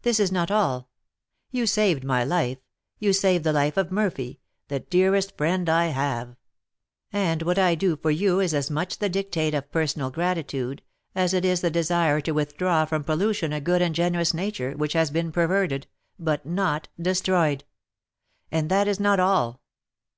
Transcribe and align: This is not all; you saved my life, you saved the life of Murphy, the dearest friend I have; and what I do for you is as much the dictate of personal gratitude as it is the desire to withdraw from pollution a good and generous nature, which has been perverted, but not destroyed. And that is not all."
This 0.00 0.18
is 0.18 0.32
not 0.32 0.50
all; 0.50 0.88
you 1.50 1.66
saved 1.66 2.04
my 2.04 2.24
life, 2.24 2.56
you 2.98 3.12
saved 3.12 3.44
the 3.44 3.52
life 3.52 3.76
of 3.76 3.92
Murphy, 3.92 4.40
the 4.68 4.80
dearest 4.80 5.36
friend 5.36 5.68
I 5.68 5.88
have; 5.88 6.36
and 7.12 7.42
what 7.42 7.58
I 7.58 7.74
do 7.74 7.96
for 7.98 8.10
you 8.10 8.40
is 8.40 8.54
as 8.54 8.70
much 8.70 8.96
the 8.96 9.10
dictate 9.10 9.52
of 9.52 9.70
personal 9.70 10.10
gratitude 10.10 10.80
as 11.14 11.34
it 11.34 11.44
is 11.44 11.60
the 11.60 11.70
desire 11.70 12.22
to 12.22 12.32
withdraw 12.32 12.86
from 12.86 13.04
pollution 13.04 13.52
a 13.52 13.60
good 13.60 13.82
and 13.82 13.94
generous 13.94 14.32
nature, 14.32 14.72
which 14.74 14.94
has 14.94 15.10
been 15.10 15.30
perverted, 15.30 15.86
but 16.18 16.46
not 16.46 16.88
destroyed. 16.98 17.64
And 18.50 18.70
that 18.70 18.88
is 18.88 18.98
not 18.98 19.20
all." 19.20 19.60